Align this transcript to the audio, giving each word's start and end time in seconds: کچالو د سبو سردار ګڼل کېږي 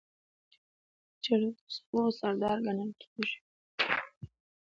کچالو 1.13 1.49
د 1.57 1.59
سبو 1.75 2.01
سردار 2.19 2.57
ګڼل 2.65 2.91
کېږي 3.01 3.37